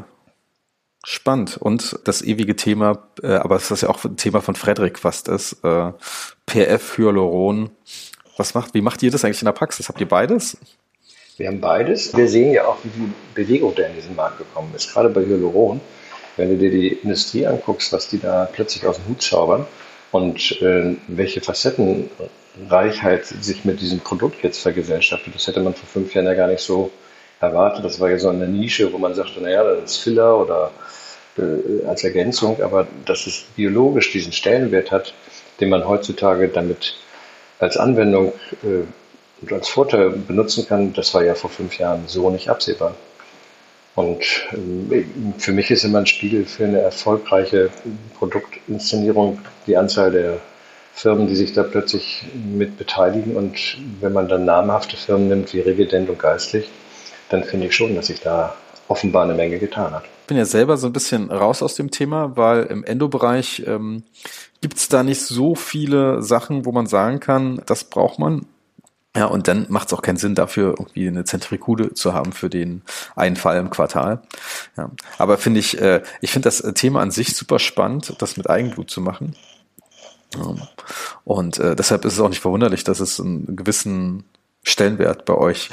Spannend. 1.04 1.56
Und 1.56 1.98
das 2.04 2.22
ewige 2.22 2.54
Thema, 2.54 3.08
äh, 3.22 3.32
aber 3.32 3.56
es 3.56 3.70
ist 3.70 3.82
ja 3.82 3.88
auch 3.88 4.04
ein 4.04 4.16
Thema 4.16 4.40
von 4.40 4.54
Frederik 4.54 5.00
fast 5.00 5.26
ist, 5.26 5.56
äh, 5.64 5.92
PF 6.46 6.96
Hyaluron. 6.96 7.70
Was 8.36 8.54
macht, 8.54 8.72
wie 8.74 8.82
macht 8.82 9.02
ihr 9.02 9.10
das 9.10 9.24
eigentlich 9.24 9.42
in 9.42 9.46
der 9.46 9.52
Praxis? 9.52 9.88
Habt 9.88 10.00
ihr 10.00 10.08
beides? 10.08 10.56
Wir 11.38 11.48
haben 11.48 11.60
beides. 11.60 12.16
Wir 12.16 12.28
sehen 12.28 12.52
ja 12.52 12.66
auch, 12.66 12.76
wie 12.84 12.90
viel 12.90 13.08
Bewegung 13.34 13.74
da 13.74 13.82
in 13.84 13.96
diesen 13.96 14.14
Markt 14.14 14.38
gekommen 14.38 14.72
ist. 14.76 14.92
Gerade 14.92 15.08
bei 15.08 15.24
Hyaluron, 15.24 15.80
wenn 16.36 16.50
du 16.50 16.56
dir 16.56 16.70
die 16.70 16.88
Industrie 16.88 17.46
anguckst, 17.46 17.92
was 17.92 18.08
die 18.08 18.20
da 18.20 18.48
plötzlich 18.52 18.86
aus 18.86 18.96
dem 18.96 19.08
Hut 19.08 19.22
zaubern 19.22 19.66
und 20.12 20.62
äh, 20.62 20.94
welche 21.08 21.40
Facettenreichheit 22.52 23.26
sich 23.26 23.64
mit 23.64 23.80
diesem 23.80 24.00
Produkt 24.00 24.42
jetzt 24.42 24.60
vergesellschaftet, 24.60 25.34
das 25.34 25.46
hätte 25.46 25.60
man 25.60 25.74
vor 25.74 25.88
fünf 25.88 26.14
Jahren 26.14 26.26
ja 26.26 26.34
gar 26.34 26.48
nicht 26.48 26.62
so 26.62 26.90
erwartet. 27.40 27.84
Das 27.84 27.98
war 28.00 28.10
ja 28.10 28.18
so 28.18 28.28
eine 28.28 28.46
Nische, 28.46 28.92
wo 28.92 28.98
man 28.98 29.14
sagte, 29.14 29.40
naja, 29.40 29.64
das 29.64 29.92
ist 29.92 29.96
Filler 29.98 30.38
oder 30.38 30.70
äh, 31.38 31.86
als 31.86 32.04
Ergänzung, 32.04 32.62
aber 32.62 32.86
dass 33.04 33.26
es 33.26 33.44
biologisch 33.56 34.12
diesen 34.12 34.32
Stellenwert 34.32 34.90
hat, 34.90 35.14
den 35.60 35.70
man 35.70 35.86
heutzutage 35.86 36.48
damit 36.48 36.96
als 37.58 37.76
Anwendung 37.76 38.32
äh, 38.62 38.84
und 39.40 39.52
als 39.52 39.68
Vorteil 39.68 40.10
benutzen 40.10 40.66
kann, 40.68 40.92
das 40.92 41.14
war 41.14 41.24
ja 41.24 41.34
vor 41.34 41.50
fünf 41.50 41.78
Jahren 41.78 42.04
so 42.06 42.30
nicht 42.30 42.48
absehbar. 42.48 42.94
Und 43.94 44.22
äh, 44.52 45.04
für 45.38 45.52
mich 45.52 45.70
ist 45.70 45.84
immer 45.84 45.98
ein 45.98 46.06
Spiegel 46.06 46.44
für 46.44 46.64
eine 46.64 46.80
erfolgreiche 46.80 47.70
Produktinszenierung 48.18 49.40
die 49.66 49.76
Anzahl 49.76 50.12
der 50.12 50.40
Firmen, 50.94 51.26
die 51.26 51.36
sich 51.36 51.52
da 51.52 51.62
plötzlich 51.62 52.24
mit 52.34 52.76
beteiligen. 52.76 53.36
Und 53.36 53.78
wenn 54.00 54.12
man 54.12 54.28
dann 54.28 54.44
namhafte 54.44 54.96
Firmen 54.96 55.28
nimmt 55.28 55.52
wie 55.54 55.60
Revident 55.60 56.08
und 56.08 56.18
Geistlich, 56.18 56.68
dann 57.28 57.44
finde 57.44 57.66
ich 57.66 57.74
schon, 57.74 57.94
dass 57.94 58.06
sich 58.08 58.20
da 58.20 58.54
offenbar 58.88 59.24
eine 59.24 59.34
Menge 59.34 59.58
getan 59.58 59.92
hat. 59.92 60.04
Ich 60.22 60.26
bin 60.28 60.36
ja 60.36 60.44
selber 60.44 60.76
so 60.76 60.86
ein 60.86 60.92
bisschen 60.92 61.30
raus 61.30 61.62
aus 61.62 61.74
dem 61.74 61.90
Thema, 61.90 62.36
weil 62.36 62.64
im 62.64 62.84
Endo-Bereich 62.84 63.64
ähm, 63.66 64.04
gibt 64.60 64.76
es 64.76 64.88
da 64.88 65.02
nicht 65.02 65.22
so 65.22 65.54
viele 65.54 66.22
Sachen, 66.22 66.64
wo 66.64 66.72
man 66.72 66.86
sagen 66.86 67.20
kann, 67.20 67.62
das 67.66 67.84
braucht 67.84 68.18
man. 68.18 68.46
Ja, 69.14 69.26
und 69.26 69.46
dann 69.46 69.66
macht 69.68 69.88
es 69.88 69.92
auch 69.92 70.00
keinen 70.00 70.16
Sinn, 70.16 70.34
dafür 70.34 70.74
irgendwie 70.78 71.06
eine 71.06 71.24
Zentrifuge 71.24 71.92
zu 71.92 72.14
haben 72.14 72.32
für 72.32 72.48
den 72.48 72.80
einen 73.14 73.36
Fall 73.36 73.58
im 73.58 73.68
Quartal. 73.68 74.22
Ja, 74.76 74.90
aber 75.18 75.36
finde 75.36 75.60
ich, 75.60 75.78
äh, 75.80 76.02
ich 76.22 76.30
finde 76.30 76.46
das 76.46 76.62
Thema 76.74 77.00
an 77.00 77.10
sich 77.10 77.36
super 77.36 77.58
spannend, 77.58 78.14
das 78.18 78.38
mit 78.38 78.48
Eigenblut 78.48 78.90
zu 78.90 79.02
machen. 79.02 79.34
Und 81.24 81.58
äh, 81.58 81.76
deshalb 81.76 82.04
ist 82.04 82.14
es 82.14 82.20
auch 82.20 82.28
nicht 82.28 82.40
verwunderlich, 82.40 82.84
dass 82.84 83.00
es 83.00 83.20
einen 83.20 83.56
gewissen 83.56 84.24
Stellenwert 84.64 85.24
bei 85.24 85.34
euch 85.34 85.70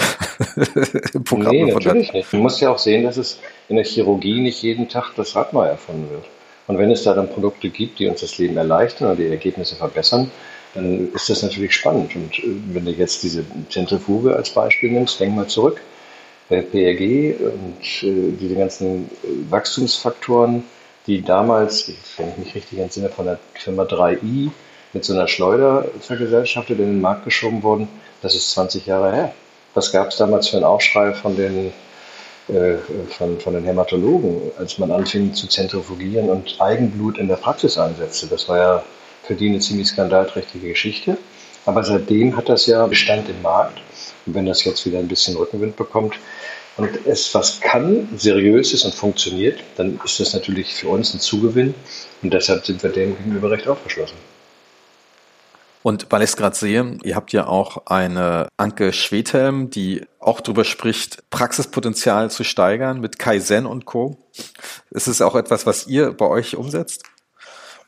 im 1.14 1.24
Programm 1.24 1.52
nee, 1.52 1.72
natürlich 1.72 2.12
nicht. 2.12 2.34
Man 2.34 2.42
muss 2.42 2.60
ja 2.60 2.72
auch 2.72 2.80
sehen, 2.80 3.04
dass 3.04 3.18
es 3.18 3.40
in 3.68 3.76
der 3.76 3.86
Chirurgie 3.86 4.42
nicht 4.42 4.62
jeden 4.64 4.90
Tag 4.90 5.14
das 5.16 5.36
Rad 5.36 5.54
neu 5.54 5.66
erfunden 5.66 6.10
wird. 6.10 6.26
Und 6.68 6.78
wenn 6.78 6.92
es 6.92 7.04
da 7.04 7.14
dann 7.14 7.30
Produkte 7.30 7.70
gibt, 7.70 8.00
die 8.00 8.08
uns 8.08 8.22
das 8.22 8.38
Leben 8.38 8.58
erleichtern 8.58 9.08
oder 9.08 9.16
die 9.16 9.28
Ergebnisse 9.28 9.76
verbessern, 9.76 10.32
dann 10.74 11.12
ist 11.14 11.30
das 11.30 11.42
natürlich 11.44 11.74
spannend. 11.74 12.16
Und 12.16 12.40
äh, 12.40 12.56
wenn 12.74 12.86
du 12.86 12.92
jetzt 12.92 13.24
diese 13.24 13.44
Zentrifuge 13.70 14.36
als 14.36 14.50
Beispiel 14.50 14.92
nimmst, 14.92 15.20
denk 15.20 15.36
mal 15.36 15.48
zurück. 15.48 15.82
PRG 16.50 17.36
und 17.40 18.04
äh, 18.04 18.32
diese 18.40 18.56
ganzen 18.56 19.06
äh, 19.06 19.52
Wachstumsfaktoren, 19.52 20.64
die 21.10 21.24
damals, 21.24 21.92
wenn 22.18 22.30
ich 22.30 22.38
mich 22.38 22.56
richtig 22.56 22.80
entsinne, 22.80 23.10
von 23.10 23.26
der 23.26 23.40
Firma 23.56 23.84
3i 23.84 24.52
mit 24.94 25.04
so 25.04 25.14
einer 25.14 25.28
Schleuder 25.28 25.86
vergesellschaftet 26.02 26.80
in 26.80 26.86
den 26.86 27.02
Markt 27.02 27.26
geschoben 27.26 27.64
wurden, 27.64 27.88
das 28.22 28.36
ist 28.36 28.52
20 28.52 28.86
Jahre 28.86 29.12
her. 29.12 29.34
Was 29.74 29.92
gab 29.92 30.10
es 30.10 30.18
damals 30.18 30.48
für 30.48 30.58
einen 30.58 30.66
Aufschrei 30.66 31.14
von 31.14 31.36
den, 31.36 31.74
äh, 32.48 32.76
von, 33.18 33.40
von 33.40 33.54
den 33.54 33.64
Hämatologen, 33.64 34.52
als 34.60 34.78
man 34.78 34.92
anfing 34.92 35.34
zu 35.34 35.48
zentrifugieren 35.48 36.30
und 36.30 36.62
Eigenblut 36.62 37.18
in 37.18 37.28
der 37.28 37.38
Praxis 37.38 37.78
einsetzte? 37.78 38.28
Das 38.28 38.48
war 38.48 38.58
ja 38.58 38.84
für 39.24 39.36
die 39.36 39.50
eine 39.50 39.60
ziemlich 39.60 39.88
skandalträchtige 39.88 40.70
Geschichte. 40.70 41.18
Aber 41.66 41.84
seitdem 41.84 42.38
hat 42.38 42.50
das 42.50 42.68
ja 42.68 42.86
Bestand 42.88 43.30
im 43.30 43.42
Markt. 43.42 43.80
Und 44.26 44.36
wenn 44.36 44.46
das 44.46 44.64
jetzt 44.64 44.86
wieder 44.86 45.00
ein 45.00 45.08
bisschen 45.08 45.36
Rückenwind 45.36 45.76
bekommt 45.76 46.16
und 46.80 47.06
es 47.06 47.34
was 47.36 47.60
kann, 47.62 48.08
seriös 48.18 48.74
ist 48.74 48.86
und 48.86 48.94
funktioniert, 48.94 49.60
dann 49.76 50.00
ist 50.04 50.20
das 50.20 50.34
natürlich 50.34 50.74
für 50.74 50.88
uns 50.88 51.14
ein 51.14 51.20
Zugewinn. 51.20 51.76
Und 52.22 52.34
deshalb 52.34 52.66
sind 52.66 52.82
wir 52.82 52.90
dem 52.90 53.18
gegenüber 53.18 53.52
recht 53.52 53.68
aufgeschlossen. 53.68 54.18
Und 55.82 56.08
weil 56.10 56.22
ich 56.24 56.32
es 56.32 56.38
gerade 56.38 56.56
sehe, 56.56 56.98
ihr 57.04 57.16
habt 57.16 57.32
ja 57.32 57.48
auch 57.48 57.86
eine 57.86 58.50
Anke 58.58 58.92
Schwedhelm, 58.92 59.70
die 59.70 60.04
auch 60.20 60.42
darüber 60.42 60.66
spricht, 60.66 61.24
Praxispotenzial 61.30 62.30
zu 62.30 62.44
steigern 62.44 63.00
mit 63.00 63.18
Kaizen 63.18 63.66
und 63.66 63.86
Co. 63.86 64.18
Ist 64.92 65.08
es 65.08 65.22
auch 65.22 65.36
etwas, 65.36 65.66
was 65.66 65.88
ihr 65.88 66.12
bei 66.12 66.26
euch 66.26 66.56
umsetzt? 66.56 67.04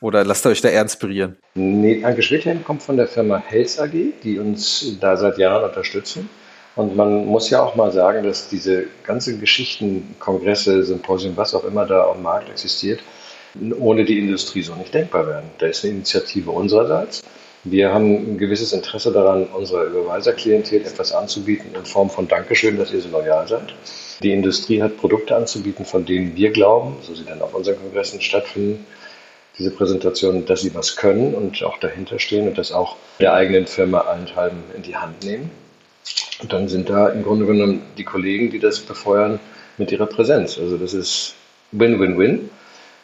Oder 0.00 0.24
lasst 0.24 0.44
ihr 0.46 0.50
euch 0.50 0.60
da 0.60 0.68
eher 0.68 0.82
inspirieren? 0.82 1.36
Nee, 1.54 2.04
Anke 2.04 2.22
Schwedhelm 2.22 2.64
kommt 2.64 2.82
von 2.82 2.96
der 2.96 3.06
Firma 3.06 3.38
Health 3.38 3.78
AG, 3.78 3.92
die 4.22 4.38
uns 4.38 4.96
da 4.98 5.16
seit 5.16 5.38
Jahren 5.38 5.64
unterstützen. 5.64 6.28
Und 6.74 6.96
man 6.96 7.26
muss 7.26 7.50
ja 7.50 7.62
auch 7.62 7.74
mal 7.74 7.92
sagen, 7.92 8.24
dass 8.24 8.48
diese 8.48 8.86
ganzen 9.04 9.40
Geschichten, 9.40 10.16
Kongresse, 10.18 10.84
Symposien, 10.84 11.36
was 11.36 11.54
auch 11.54 11.64
immer 11.64 11.84
da 11.84 12.10
am 12.10 12.22
Markt 12.22 12.48
existiert, 12.48 13.00
ohne 13.78 14.04
die 14.04 14.18
Industrie 14.18 14.62
so 14.62 14.74
nicht 14.74 14.94
denkbar 14.94 15.26
wären. 15.26 15.44
Da 15.58 15.66
ist 15.66 15.84
eine 15.84 15.94
Initiative 15.94 16.50
unsererseits. 16.50 17.22
Wir 17.64 17.92
haben 17.92 18.14
ein 18.14 18.38
gewisses 18.38 18.72
Interesse 18.72 19.12
daran, 19.12 19.46
unserer 19.46 19.84
Überweiserklientel 19.84 20.80
etwas 20.80 21.12
anzubieten 21.12 21.74
in 21.76 21.84
Form 21.84 22.10
von 22.10 22.26
Dankeschön, 22.26 22.76
dass 22.76 22.92
ihr 22.92 23.00
so 23.00 23.08
loyal 23.10 23.46
seid. 23.46 23.74
Die 24.22 24.32
Industrie 24.32 24.82
hat 24.82 24.96
Produkte 24.96 25.36
anzubieten, 25.36 25.84
von 25.84 26.04
denen 26.04 26.34
wir 26.34 26.50
glauben, 26.50 26.96
so 27.02 27.14
sie 27.14 27.24
dann 27.24 27.40
auf 27.40 27.54
unseren 27.54 27.76
Kongressen 27.76 28.20
stattfinden, 28.20 28.84
diese 29.58 29.70
Präsentation, 29.70 30.44
dass 30.46 30.62
sie 30.62 30.74
was 30.74 30.96
können 30.96 31.34
und 31.34 31.62
auch 31.62 31.78
dahinter 31.78 32.18
stehen 32.18 32.48
und 32.48 32.58
das 32.58 32.72
auch 32.72 32.96
der 33.20 33.34
eigenen 33.34 33.66
Firma 33.66 34.00
allenthalben 34.00 34.64
in 34.74 34.82
die 34.82 34.96
Hand 34.96 35.22
nehmen. 35.22 35.50
Und 36.42 36.52
dann 36.52 36.68
sind 36.68 36.90
da 36.90 37.08
im 37.08 37.22
Grunde 37.22 37.46
genommen 37.46 37.80
die 37.96 38.04
Kollegen, 38.04 38.50
die 38.50 38.58
das 38.58 38.80
befeuern 38.80 39.40
mit 39.78 39.92
ihrer 39.92 40.06
Präsenz. 40.06 40.58
Also 40.58 40.76
das 40.76 40.92
ist 40.92 41.34
Win-Win-Win. 41.70 42.50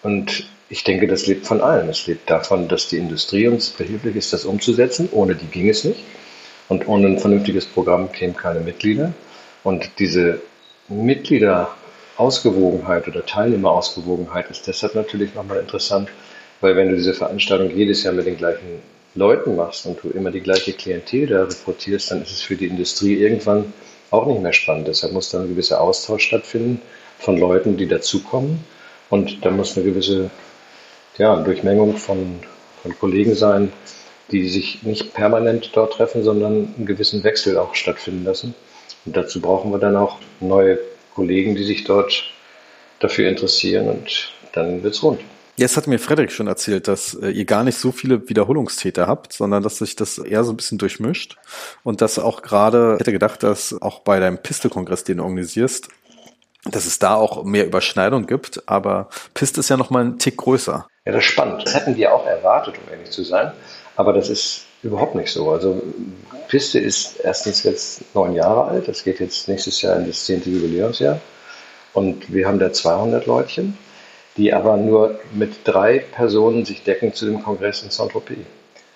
Und 0.02 0.48
ich 0.68 0.82
denke, 0.84 1.06
das 1.06 1.26
lebt 1.26 1.46
von 1.46 1.60
allen. 1.60 1.88
Es 1.88 2.06
lebt 2.06 2.28
davon, 2.28 2.68
dass 2.68 2.88
die 2.88 2.98
Industrie 2.98 3.48
uns 3.48 3.70
behilflich 3.70 4.16
ist, 4.16 4.32
das 4.32 4.44
umzusetzen. 4.44 5.08
Ohne 5.12 5.36
die 5.36 5.46
ging 5.46 5.68
es 5.68 5.84
nicht. 5.84 6.00
Und 6.68 6.88
ohne 6.88 7.06
ein 7.06 7.18
vernünftiges 7.18 7.64
Programm 7.64 8.12
kämen 8.12 8.36
keine 8.36 8.60
Mitglieder. 8.60 9.14
Und 9.64 9.90
diese 9.98 10.42
Mitgliederausgewogenheit 10.88 13.08
oder 13.08 13.24
Teilnehmerausgewogenheit 13.24 14.50
ist 14.50 14.66
deshalb 14.66 14.94
natürlich 14.94 15.34
nochmal 15.34 15.60
interessant, 15.60 16.10
weil 16.60 16.76
wenn 16.76 16.88
du 16.88 16.96
diese 16.96 17.14
Veranstaltung 17.14 17.70
jedes 17.74 18.02
Jahr 18.02 18.12
mit 18.14 18.26
den 18.26 18.36
gleichen 18.36 18.82
Leuten 19.18 19.56
machst 19.56 19.86
und 19.86 20.02
du 20.02 20.10
immer 20.10 20.30
die 20.30 20.40
gleiche 20.40 20.72
Klientel 20.72 21.26
da 21.26 21.44
rekrutierst, 21.44 22.10
dann 22.10 22.22
ist 22.22 22.30
es 22.30 22.40
für 22.40 22.56
die 22.56 22.66
Industrie 22.66 23.14
irgendwann 23.14 23.72
auch 24.10 24.26
nicht 24.26 24.40
mehr 24.40 24.52
spannend. 24.52 24.88
Deshalb 24.88 25.12
muss 25.12 25.30
dann 25.30 25.42
ein 25.42 25.48
gewisser 25.48 25.80
Austausch 25.80 26.24
stattfinden 26.24 26.80
von 27.18 27.36
Leuten, 27.36 27.76
die 27.76 27.86
dazukommen. 27.86 28.64
Und 29.10 29.44
da 29.44 29.50
muss 29.50 29.76
eine 29.76 29.84
gewisse 29.84 30.30
ja, 31.18 31.36
Durchmengung 31.36 31.96
von, 31.96 32.38
von 32.82 32.98
Kollegen 32.98 33.34
sein, 33.34 33.72
die 34.30 34.48
sich 34.48 34.82
nicht 34.82 35.14
permanent 35.14 35.70
dort 35.74 35.94
treffen, 35.94 36.22
sondern 36.22 36.74
einen 36.76 36.86
gewissen 36.86 37.24
Wechsel 37.24 37.58
auch 37.58 37.74
stattfinden 37.74 38.24
lassen. 38.24 38.54
Und 39.04 39.16
dazu 39.16 39.40
brauchen 39.40 39.72
wir 39.72 39.78
dann 39.78 39.96
auch 39.96 40.18
neue 40.40 40.78
Kollegen, 41.14 41.56
die 41.56 41.64
sich 41.64 41.84
dort 41.84 42.24
dafür 43.00 43.28
interessieren 43.28 43.88
und 43.88 44.32
dann 44.52 44.82
wird's 44.82 45.02
rund. 45.02 45.20
Jetzt 45.58 45.76
hat 45.76 45.88
mir 45.88 45.98
Frederik 45.98 46.30
schon 46.30 46.46
erzählt, 46.46 46.86
dass 46.86 47.14
äh, 47.14 47.30
ihr 47.30 47.44
gar 47.44 47.64
nicht 47.64 47.76
so 47.76 47.90
viele 47.90 48.28
Wiederholungstäter 48.28 49.08
habt, 49.08 49.32
sondern 49.32 49.64
dass 49.64 49.78
sich 49.78 49.96
das 49.96 50.18
eher 50.18 50.44
so 50.44 50.52
ein 50.52 50.56
bisschen 50.56 50.78
durchmischt 50.78 51.36
und 51.82 52.00
dass 52.00 52.20
auch 52.20 52.42
gerade, 52.42 52.92
ich 52.94 53.00
hätte 53.00 53.10
gedacht, 53.10 53.42
dass 53.42 53.74
auch 53.82 53.98
bei 53.98 54.20
deinem 54.20 54.38
Piste-Kongress, 54.38 55.02
den 55.02 55.16
du 55.16 55.24
organisierst, 55.24 55.88
dass 56.70 56.86
es 56.86 57.00
da 57.00 57.16
auch 57.16 57.42
mehr 57.42 57.66
Überschneidung 57.66 58.26
gibt, 58.26 58.62
aber 58.68 59.08
Piste 59.34 59.58
ist 59.58 59.68
ja 59.68 59.76
noch 59.76 59.90
mal 59.90 60.04
ein 60.04 60.20
Tick 60.20 60.36
größer. 60.36 60.86
Ja, 61.04 61.12
das 61.12 61.24
ist 61.24 61.30
spannend. 61.30 61.64
Das 61.64 61.74
hätten 61.74 61.96
wir 61.96 62.14
auch 62.14 62.24
erwartet, 62.24 62.76
um 62.80 62.92
ehrlich 62.92 63.10
zu 63.10 63.24
sein, 63.24 63.50
aber 63.96 64.12
das 64.12 64.28
ist 64.28 64.62
überhaupt 64.84 65.16
nicht 65.16 65.32
so. 65.32 65.50
Also 65.50 65.82
Piste 66.46 66.78
ist 66.78 67.18
erstens 67.24 67.64
jetzt 67.64 68.14
neun 68.14 68.32
Jahre 68.32 68.66
alt, 68.66 68.86
das 68.86 69.02
geht 69.02 69.18
jetzt 69.18 69.48
nächstes 69.48 69.82
Jahr 69.82 69.96
in 69.96 70.06
das 70.06 70.24
zehnte 70.24 70.50
Jubiläumsjahr 70.50 71.20
und 71.94 72.32
wir 72.32 72.46
haben 72.46 72.60
da 72.60 72.72
200 72.72 73.26
Leutchen 73.26 73.76
die 74.38 74.54
aber 74.54 74.76
nur 74.76 75.18
mit 75.34 75.52
drei 75.64 75.98
Personen 75.98 76.64
sich 76.64 76.84
decken 76.84 77.12
zu 77.12 77.26
dem 77.26 77.42
Kongress 77.42 77.82
in 77.82 77.90
Saint-Tropez. 77.90 78.38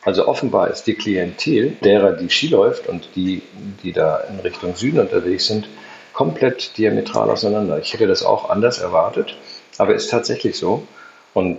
Also 0.05 0.27
offenbar 0.27 0.71
ist 0.71 0.85
die 0.85 0.95
Klientel 0.95 1.77
derer, 1.85 2.13
die 2.13 2.31
Ski 2.31 2.49
läuft 2.49 2.89
und 2.89 3.09
die, 3.15 3.43
die 3.83 3.93
da 3.93 4.19
in 4.19 4.41
Richtung 4.41 4.75
Süden 4.75 5.01
unterwegs 5.01 5.47
sind, 5.47 5.69
komplett 6.13 6.77
diametral 6.77 7.31
auseinander. 7.31 7.79
Ich 7.79 7.93
hätte 7.93 8.07
das 8.07 8.25
auch 8.25 8.51
anders 8.51 8.79
erwartet, 8.79 9.37
aber 9.79 9.95
ist 9.95 10.11
tatsächlich 10.11 10.57
so. 10.57 10.87
Und 11.35 11.59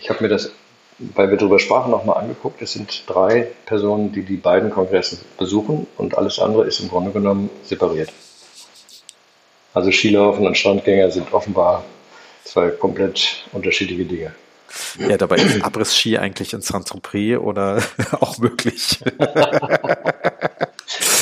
ich 0.00 0.10
habe 0.10 0.22
mir 0.22 0.28
das, 0.28 0.52
weil 0.98 1.30
wir 1.30 1.36
darüber 1.36 1.58
sprachen, 1.58 1.90
nochmal 1.90 2.18
angeguckt. 2.18 2.60
Es 2.62 2.72
sind 2.72 3.04
drei 3.06 3.48
Personen, 3.66 4.12
die 4.12 4.22
die 4.22 4.36
beiden 4.36 4.70
Kongresse 4.70 5.18
besuchen 5.38 5.86
und 5.96 6.16
alles 6.16 6.38
andere 6.38 6.66
ist 6.66 6.80
im 6.80 6.88
Grunde 6.88 7.10
genommen 7.10 7.50
separiert. 7.64 8.12
Also 9.72 9.90
Skilaufen 9.90 10.46
und 10.46 10.56
Strandgänger 10.56 11.10
sind 11.10 11.32
offenbar 11.32 11.84
zwei 12.48 12.70
komplett 12.70 13.44
unterschiedliche 13.52 14.04
Dinge. 14.04 14.32
Ja, 14.98 15.16
dabei 15.16 15.36
ist 15.36 15.64
Abriss-Ski 15.64 16.18
eigentlich 16.18 16.52
in 16.52 16.60
Saint-Tropez 16.60 17.38
oder 17.38 17.82
auch 18.20 18.38
möglich. 18.38 19.00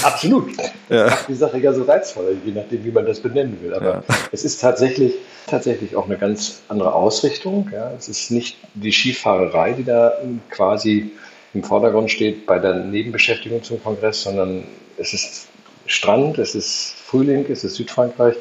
Absolut. 0.02 0.50
Ja. 0.88 1.06
Macht 1.06 1.28
die 1.28 1.34
Sache 1.34 1.58
ja 1.58 1.72
so 1.72 1.82
reizvoll, 1.84 2.36
je 2.44 2.52
nachdem, 2.52 2.84
wie 2.84 2.90
man 2.90 3.06
das 3.06 3.20
benennen 3.20 3.58
will. 3.62 3.74
Aber 3.74 3.86
ja. 3.86 4.02
es 4.32 4.44
ist 4.44 4.60
tatsächlich, 4.60 5.14
tatsächlich 5.46 5.96
auch 5.96 6.06
eine 6.06 6.18
ganz 6.18 6.60
andere 6.68 6.94
Ausrichtung. 6.94 7.70
Ja. 7.72 7.92
Es 7.96 8.08
ist 8.08 8.30
nicht 8.30 8.56
die 8.74 8.92
Skifahrerei, 8.92 9.72
die 9.72 9.84
da 9.84 10.12
quasi 10.50 11.12
im 11.54 11.64
Vordergrund 11.64 12.10
steht 12.10 12.46
bei 12.46 12.58
der 12.58 12.74
Nebenbeschäftigung 12.74 13.62
zum 13.62 13.82
Kongress, 13.82 14.22
sondern 14.22 14.64
es 14.98 15.12
ist 15.12 15.48
Strand, 15.86 16.38
es 16.38 16.54
ist 16.54 16.94
Frühling, 17.04 17.46
es 17.48 17.64
ist 17.64 17.76
Südfrankreich 17.76 18.36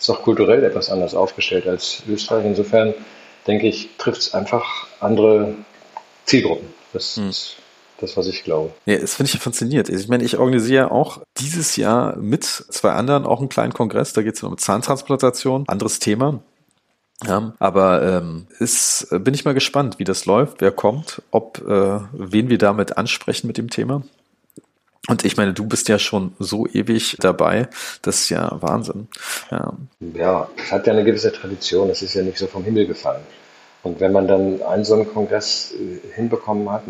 ist 0.00 0.10
auch 0.10 0.22
kulturell 0.22 0.64
etwas 0.64 0.90
anders 0.90 1.14
aufgestellt 1.14 1.66
als 1.66 2.02
Österreich. 2.08 2.44
Insofern 2.46 2.94
denke 3.46 3.68
ich, 3.68 3.90
trifft 3.98 4.20
es 4.22 4.34
einfach 4.34 4.86
andere 5.00 5.54
Zielgruppen. 6.24 6.68
Das 6.92 7.16
hm. 7.16 7.28
ist 7.28 7.56
das, 7.98 8.16
was 8.16 8.26
ich 8.26 8.44
glaube. 8.44 8.72
Ja, 8.86 8.98
das 8.98 9.16
finde 9.16 9.30
ich 9.32 9.38
fasziniert. 9.40 9.88
Ich 9.88 10.08
meine, 10.08 10.24
ich 10.24 10.38
organisiere 10.38 10.90
auch 10.90 11.20
dieses 11.38 11.76
Jahr 11.76 12.16
mit 12.16 12.44
zwei 12.44 12.92
anderen 12.92 13.26
auch 13.26 13.40
einen 13.40 13.48
kleinen 13.48 13.74
Kongress. 13.74 14.12
Da 14.12 14.22
geht 14.22 14.36
es 14.36 14.42
um 14.42 14.56
Zahntransplantation, 14.56 15.64
anderes 15.68 15.98
Thema. 15.98 16.40
Ja, 17.26 17.52
aber 17.58 18.02
ähm, 18.02 18.46
ist, 18.58 19.08
bin 19.10 19.34
ich 19.34 19.44
mal 19.44 19.52
gespannt, 19.52 19.98
wie 19.98 20.04
das 20.04 20.24
läuft, 20.24 20.62
wer 20.62 20.70
kommt, 20.70 21.20
ob 21.30 21.58
äh, 21.58 22.00
wen 22.12 22.48
wir 22.48 22.56
damit 22.56 22.96
ansprechen 22.96 23.46
mit 23.46 23.58
dem 23.58 23.68
Thema. 23.68 24.02
Und 25.08 25.24
ich 25.24 25.36
meine, 25.36 25.54
du 25.54 25.66
bist 25.66 25.88
ja 25.88 25.98
schon 25.98 26.34
so 26.38 26.66
ewig 26.66 27.16
dabei, 27.20 27.68
das 28.02 28.20
ist 28.20 28.28
ja 28.30 28.58
Wahnsinn. 28.60 29.08
Ja, 29.50 29.72
ja 30.14 30.48
es 30.56 30.70
hat 30.70 30.86
ja 30.86 30.92
eine 30.92 31.04
gewisse 31.04 31.32
Tradition, 31.32 31.88
es 31.88 32.02
ist 32.02 32.14
ja 32.14 32.22
nicht 32.22 32.38
so 32.38 32.46
vom 32.46 32.64
Himmel 32.64 32.86
gefallen. 32.86 33.22
Und 33.82 34.00
wenn 34.00 34.12
man 34.12 34.28
dann 34.28 34.62
einen 34.62 34.84
so 34.84 34.94
einen 34.94 35.10
Kongress 35.10 35.72
äh, 35.72 36.14
hinbekommen 36.14 36.70
hat, 36.70 36.82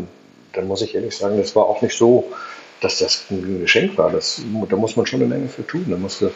dann 0.52 0.67
muss 0.67 0.83
ich 0.83 0.95
ehrlich 0.95 1.17
sagen, 1.17 1.38
das 1.38 1.55
war 1.55 1.67
auch 1.67 1.83
nicht 1.83 1.97
so, 1.97 2.33
dass 2.81 2.99
das 2.99 3.26
ein 3.31 3.61
Geschenk 3.61 3.97
war. 3.97 4.11
Das, 4.11 4.43
da 4.69 4.76
muss 4.76 4.97
man 4.97 5.07
schon 5.07 5.21
eine 5.21 5.29
Menge 5.29 5.49
für 5.49 5.64
tun. 5.67 5.87
Da 5.88 5.97
musst 5.97 6.21
du 6.21 6.31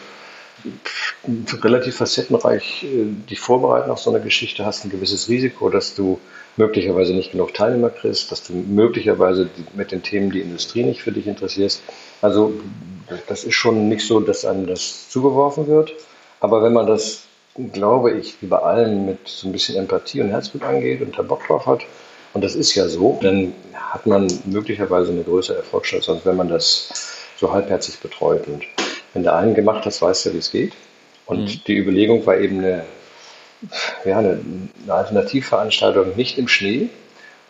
relativ 1.61 1.97
facettenreich 1.97 2.83
äh, 2.83 3.05
dich 3.29 3.39
vorbereiten 3.39 3.91
auf 3.91 3.99
so 3.99 4.11
eine 4.11 4.23
Geschichte, 4.23 4.65
hast 4.65 4.85
ein 4.85 4.91
gewisses 4.91 5.27
Risiko, 5.27 5.69
dass 5.69 5.95
du 5.95 6.19
möglicherweise 6.57 7.13
nicht 7.13 7.31
genug 7.31 7.53
Teilnehmer 7.53 7.89
kriegst, 7.89 8.31
dass 8.31 8.43
du 8.43 8.53
möglicherweise 8.53 9.49
mit 9.73 9.91
den 9.91 10.03
Themen 10.03 10.31
die 10.31 10.41
Industrie 10.41 10.83
nicht 10.83 11.01
für 11.01 11.11
dich 11.11 11.27
interessierst. 11.27 11.81
Also 12.21 12.53
das 13.27 13.43
ist 13.43 13.55
schon 13.55 13.89
nicht 13.89 14.05
so, 14.05 14.19
dass 14.19 14.45
einem 14.45 14.67
das 14.67 15.09
zugeworfen 15.09 15.67
wird. 15.67 15.93
Aber 16.39 16.63
wenn 16.63 16.73
man 16.73 16.87
das, 16.87 17.23
glaube 17.73 18.11
ich, 18.11 18.41
wie 18.41 18.47
bei 18.47 18.59
allen 18.59 19.05
mit 19.05 19.19
so 19.25 19.47
ein 19.47 19.51
bisschen 19.51 19.77
Empathie 19.77 20.21
und 20.21 20.29
Herzblut 20.29 20.63
angeht 20.63 21.01
und 21.01 21.17
da 21.17 21.21
Bock 21.21 21.45
drauf 21.47 21.65
hat, 21.65 21.81
und 22.33 22.43
das 22.43 22.55
ist 22.55 22.75
ja 22.75 22.87
so, 22.89 23.17
dann 23.21 23.53
hat 23.73 24.05
man 24.05 24.27
möglicherweise 24.45 25.11
eine 25.11 25.23
größere 25.23 25.57
Erfolgschance, 25.57 26.11
als 26.11 26.25
wenn 26.25 26.35
man 26.35 26.49
das 26.49 26.89
so 27.37 27.53
halbherzig 27.53 27.99
betreut. 27.99 28.45
Und 28.47 28.65
wenn 29.13 29.23
der 29.23 29.35
einen 29.35 29.55
gemacht 29.55 29.85
hat, 29.85 30.01
weiß 30.01 30.25
er, 30.25 30.33
wie 30.33 30.39
es 30.39 30.51
geht. 30.51 30.73
Und 31.25 31.45
mhm. 31.45 31.61
die 31.65 31.77
Überlegung 31.77 32.25
war 32.25 32.37
eben 32.37 32.59
eine 32.59 32.83
ja, 34.03 34.19
eine, 34.19 34.39
eine 34.83 34.93
Alternativveranstaltung 34.93 36.15
nicht 36.15 36.37
im 36.37 36.47
Schnee. 36.47 36.89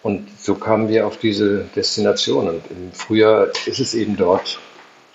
Und 0.03 0.27
so 0.39 0.55
kamen 0.55 0.87
wir 0.87 1.07
auf 1.07 1.17
diese 1.17 1.65
Destination. 1.75 2.47
Und 2.47 2.61
im 2.69 2.91
Frühjahr 2.93 3.47
ist 3.65 3.79
es 3.79 3.93
eben 3.93 4.15
dort 4.17 4.59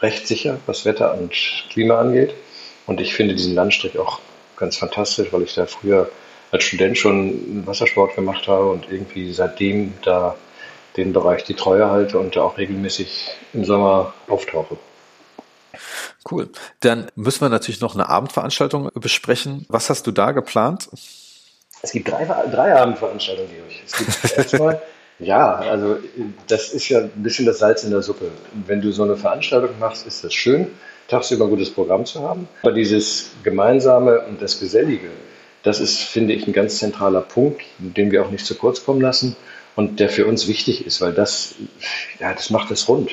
recht 0.00 0.26
sicher, 0.26 0.58
was 0.66 0.84
Wetter 0.84 1.14
und 1.14 1.32
Klima 1.70 1.98
angeht. 2.00 2.34
Und 2.86 3.00
ich 3.00 3.14
finde 3.14 3.34
diesen 3.34 3.54
Landstrich 3.54 3.98
auch 3.98 4.20
ganz 4.56 4.76
fantastisch, 4.76 5.32
weil 5.32 5.42
ich 5.42 5.54
da 5.54 5.66
früher 5.66 6.10
als 6.50 6.64
Student 6.64 6.98
schon 6.98 7.66
Wassersport 7.66 8.16
gemacht 8.16 8.48
habe 8.48 8.70
und 8.70 8.90
irgendwie 8.90 9.32
seitdem 9.32 9.94
da 10.02 10.34
den 10.96 11.12
Bereich 11.12 11.44
die 11.44 11.54
Treue 11.54 11.88
halte 11.88 12.18
und 12.18 12.34
da 12.34 12.42
auch 12.42 12.58
regelmäßig 12.58 13.28
im 13.52 13.64
Sommer 13.64 14.12
auftauche. 14.26 14.76
Cool. 16.28 16.48
Dann 16.80 17.10
müssen 17.14 17.40
wir 17.40 17.48
natürlich 17.48 17.80
noch 17.80 17.94
eine 17.94 18.08
Abendveranstaltung 18.08 18.90
besprechen. 18.94 19.66
Was 19.68 19.88
hast 19.90 20.06
du 20.06 20.12
da 20.12 20.32
geplant? 20.32 20.88
Es 21.82 21.92
gibt 21.92 22.10
drei, 22.10 22.24
drei 22.24 22.76
Abendveranstaltungen, 22.76 23.50
Georg. 23.50 23.70
Es 23.86 23.92
gibt 23.92 24.36
erstmal, 24.38 24.82
ja, 25.18 25.54
also 25.56 25.98
das 26.46 26.70
ist 26.70 26.88
ja 26.88 27.00
ein 27.00 27.10
bisschen 27.16 27.46
das 27.46 27.58
Salz 27.58 27.84
in 27.84 27.90
der 27.90 28.02
Suppe. 28.02 28.30
Wenn 28.66 28.82
du 28.82 28.92
so 28.92 29.02
eine 29.02 29.16
Veranstaltung 29.16 29.78
machst, 29.78 30.06
ist 30.06 30.22
das 30.22 30.34
schön, 30.34 30.66
tagsüber 31.08 31.44
ein 31.44 31.50
gutes 31.50 31.70
Programm 31.70 32.04
zu 32.04 32.22
haben. 32.22 32.48
Aber 32.62 32.72
dieses 32.72 33.30
Gemeinsame 33.42 34.20
und 34.20 34.42
das 34.42 34.60
Gesellige, 34.60 35.10
das 35.62 35.80
ist, 35.80 36.00
finde 36.00 36.34
ich, 36.34 36.46
ein 36.46 36.52
ganz 36.52 36.78
zentraler 36.78 37.22
Punkt, 37.22 37.62
den 37.78 38.10
wir 38.10 38.24
auch 38.24 38.30
nicht 38.30 38.44
zu 38.44 38.54
kurz 38.54 38.84
kommen 38.84 39.00
lassen 39.00 39.36
und 39.74 40.00
der 40.00 40.10
für 40.10 40.26
uns 40.26 40.48
wichtig 40.48 40.86
ist, 40.86 41.00
weil 41.00 41.12
das, 41.12 41.54
ja, 42.18 42.32
das 42.34 42.50
macht 42.50 42.70
es 42.70 42.88
rund 42.88 43.10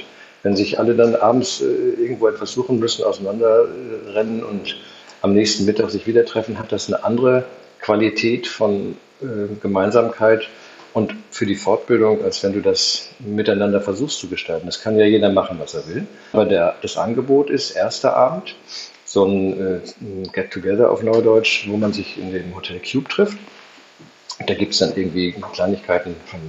wenn 0.47 0.55
sich 0.55 0.79
alle 0.79 0.95
dann 0.95 1.13
abends 1.13 1.59
äh, 1.59 1.65
irgendwo 1.65 2.29
etwas 2.29 2.53
suchen 2.53 2.79
müssen, 2.79 3.03
auseinanderrennen 3.03 4.45
und 4.45 4.77
am 5.21 5.33
nächsten 5.33 5.65
Mittag 5.65 5.89
sich 5.89 6.07
wieder 6.07 6.23
treffen, 6.23 6.57
hat 6.57 6.71
das 6.71 6.87
eine 6.87 7.03
andere 7.03 7.43
Qualität 7.81 8.47
von 8.47 8.95
äh, 9.21 9.25
Gemeinsamkeit 9.61 10.47
und 10.93 11.13
für 11.31 11.45
die 11.45 11.55
Fortbildung, 11.55 12.23
als 12.23 12.43
wenn 12.43 12.53
du 12.53 12.61
das 12.61 13.09
miteinander 13.19 13.81
versuchst 13.81 14.19
zu 14.19 14.29
gestalten. 14.29 14.67
Das 14.67 14.81
kann 14.81 14.97
ja 14.97 15.05
jeder 15.05 15.29
machen, 15.29 15.57
was 15.59 15.73
er 15.73 15.85
will. 15.85 16.07
Aber 16.31 16.45
der, 16.45 16.75
das 16.81 16.95
Angebot 16.95 17.49
ist 17.49 17.71
erster 17.71 18.15
Abend, 18.15 18.55
so 19.03 19.25
ein, 19.25 19.59
äh, 19.59 20.29
Get-Together 20.31 20.89
auf 20.89 21.03
Neudeutsch, 21.03 21.67
wo 21.67 21.75
man 21.75 21.91
sich 21.91 22.17
in 22.17 22.31
dem 22.31 22.55
Hotel 22.55 22.79
Cube 22.79 23.09
trifft. 23.09 23.37
Da 24.47 24.53
gibt 24.53 24.71
es 24.71 24.79
dann 24.79 24.95
irgendwie 24.95 25.35
Kleinigkeiten 25.51 26.15
von, 26.25 26.39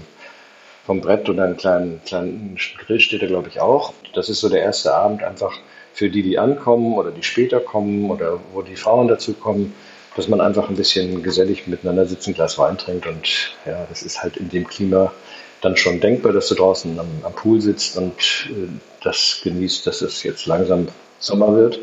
vom 0.89 1.03
Brett 1.03 1.29
und 1.29 1.39
einen 1.39 1.59
kleinen, 1.59 2.01
kleinen 2.07 2.57
Grill 2.79 2.99
steht 2.99 3.21
da, 3.21 3.27
glaube 3.27 3.51
ich, 3.51 3.61
auch. 3.61 3.93
Das 4.15 4.31
ist 4.31 4.41
so 4.41 4.49
der 4.49 4.63
erste 4.63 4.95
Abend 4.95 5.23
einfach 5.23 5.53
für 5.93 6.09
die, 6.09 6.23
die 6.23 6.39
ankommen 6.39 6.95
oder 6.95 7.11
die 7.11 7.23
später 7.23 7.61
kommen 7.61 8.11
oder 8.11 8.41
wo 8.55 8.63
die 8.63 8.75
Frauen 8.75 9.07
dazu 9.07 9.35
kommen, 9.35 9.75
dass 10.17 10.29
man 10.29 10.41
einfach 10.41 10.71
ein 10.71 10.77
bisschen 10.77 11.23
gesellig 11.23 11.67
miteinander 11.67 12.07
sitzt, 12.07 12.27
ein 12.27 12.33
Glas 12.33 12.57
Wein 12.57 12.79
trinkt 12.79 13.07
und 13.07 13.55
ja, 13.67 13.85
das 13.91 14.03
ist 14.03 14.23
halt 14.23 14.39
in 14.39 14.49
dem 14.49 14.67
Klima 14.67 15.13
dann 15.61 15.77
schon 15.77 16.01
denkbar, 16.01 16.33
dass 16.33 16.49
du 16.49 16.55
draußen 16.55 16.99
am, 16.99 17.09
am 17.23 17.35
Pool 17.35 17.61
sitzt 17.61 17.99
und 17.99 18.49
äh, 18.49 18.69
das 19.05 19.41
genießt, 19.45 19.87
dass 19.87 20.01
es 20.01 20.23
jetzt 20.23 20.47
langsam 20.47 20.89
Sommer 21.19 21.55
wird. 21.55 21.81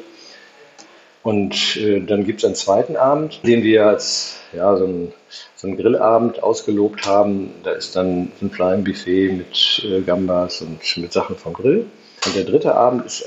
Und 1.25 1.75
äh, 1.75 1.99
dann 1.99 2.23
gibt 2.23 2.39
es 2.39 2.45
einen 2.45 2.55
zweiten 2.55 2.95
Abend, 2.95 3.41
den 3.43 3.63
wir 3.63 3.87
als 3.87 4.37
ja, 4.53 4.77
so, 4.77 4.85
ein, 4.85 5.13
so 5.57 5.67
Grillabend 5.67 6.41
ausgelobt 6.41 7.05
haben. 7.05 7.51
Da 7.63 7.71
ist 7.71 7.97
dann 7.97 8.31
ein 8.41 8.49
Flying 8.49 8.85
Buffet 8.85 9.33
mit 9.33 9.83
äh, 9.83 10.01
Gambas 10.01 10.61
und 10.61 10.79
mit 10.97 11.11
Sachen 11.11 11.35
vom 11.35 11.53
Grill. 11.53 11.85
Und 12.25 12.35
der 12.35 12.43
dritte 12.43 12.75
Abend 12.75 13.05
ist 13.05 13.25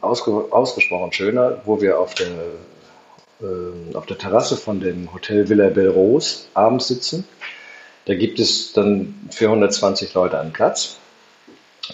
ausge, 0.00 0.30
ausgesprochen 0.50 1.10
schöner, 1.12 1.60
wo 1.64 1.80
wir 1.80 1.98
auf 1.98 2.14
der, 2.14 2.28
äh, 3.40 3.96
auf 3.96 4.06
der 4.06 4.18
Terrasse 4.18 4.56
von 4.56 4.78
dem 4.78 5.12
Hotel 5.12 5.48
Villa 5.48 5.70
Belrose 5.70 6.44
abends 6.54 6.86
sitzen 6.86 7.24
da 8.08 8.14
gibt 8.14 8.40
es 8.40 8.72
dann 8.72 9.14
für 9.30 9.48
120 9.48 10.14
Leute 10.14 10.40
einen 10.40 10.54
Platz. 10.54 10.96